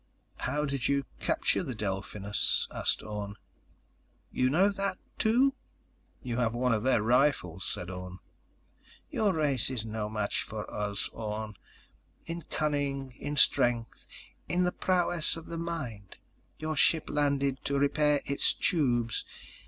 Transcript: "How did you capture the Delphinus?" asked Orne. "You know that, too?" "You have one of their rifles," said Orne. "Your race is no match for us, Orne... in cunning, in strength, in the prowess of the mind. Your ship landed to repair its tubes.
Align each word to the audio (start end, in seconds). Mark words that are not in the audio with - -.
"How 0.37 0.65
did 0.65 0.87
you 0.87 1.05
capture 1.19 1.61
the 1.61 1.75
Delphinus?" 1.75 2.67
asked 2.71 3.03
Orne. 3.03 3.35
"You 4.31 4.49
know 4.49 4.69
that, 4.69 4.97
too?" 5.19 5.53
"You 6.23 6.37
have 6.37 6.55
one 6.55 6.73
of 6.73 6.81
their 6.81 7.03
rifles," 7.03 7.69
said 7.71 7.91
Orne. 7.91 8.17
"Your 9.11 9.31
race 9.31 9.69
is 9.69 9.85
no 9.85 10.09
match 10.09 10.41
for 10.41 10.65
us, 10.73 11.07
Orne... 11.09 11.55
in 12.25 12.41
cunning, 12.41 13.11
in 13.19 13.35
strength, 13.37 14.07
in 14.49 14.63
the 14.63 14.71
prowess 14.71 15.37
of 15.37 15.45
the 15.45 15.59
mind. 15.59 16.15
Your 16.57 16.75
ship 16.75 17.07
landed 17.07 17.63
to 17.65 17.77
repair 17.77 18.21
its 18.25 18.53
tubes. 18.53 19.23